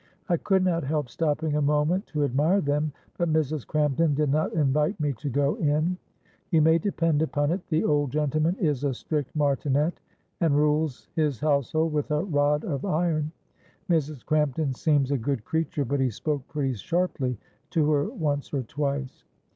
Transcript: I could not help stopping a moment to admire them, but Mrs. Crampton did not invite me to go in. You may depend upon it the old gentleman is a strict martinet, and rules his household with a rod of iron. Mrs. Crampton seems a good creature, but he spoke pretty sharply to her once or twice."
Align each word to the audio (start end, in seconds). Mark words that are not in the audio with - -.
I 0.29 0.37
could 0.37 0.63
not 0.63 0.83
help 0.83 1.09
stopping 1.09 1.55
a 1.55 1.61
moment 1.61 2.07
to 2.07 2.23
admire 2.23 2.59
them, 2.59 2.91
but 3.19 3.31
Mrs. 3.31 3.67
Crampton 3.67 4.15
did 4.15 4.31
not 4.31 4.51
invite 4.53 4.99
me 4.99 5.13
to 5.13 5.29
go 5.29 5.53
in. 5.57 5.95
You 6.49 6.59
may 6.63 6.79
depend 6.79 7.21
upon 7.21 7.51
it 7.51 7.61
the 7.69 7.83
old 7.83 8.09
gentleman 8.09 8.55
is 8.59 8.83
a 8.83 8.95
strict 8.95 9.35
martinet, 9.35 9.99
and 10.39 10.55
rules 10.57 11.07
his 11.15 11.39
household 11.39 11.93
with 11.93 12.09
a 12.09 12.23
rod 12.23 12.63
of 12.65 12.83
iron. 12.83 13.31
Mrs. 13.91 14.25
Crampton 14.25 14.73
seems 14.73 15.11
a 15.11 15.19
good 15.19 15.45
creature, 15.45 15.85
but 15.85 15.99
he 15.99 16.09
spoke 16.09 16.47
pretty 16.47 16.73
sharply 16.73 17.37
to 17.69 17.91
her 17.91 18.05
once 18.05 18.51
or 18.55 18.63
twice." 18.63 19.23